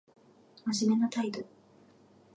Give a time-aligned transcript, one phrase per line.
[0.71, 1.45] 真面目な態度